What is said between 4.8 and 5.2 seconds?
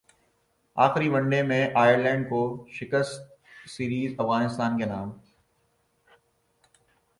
نام